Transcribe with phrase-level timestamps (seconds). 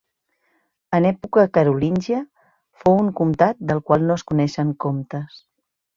[0.99, 2.21] En època carolíngia
[2.85, 5.41] fou un comtat del qual no es coneixen comtes.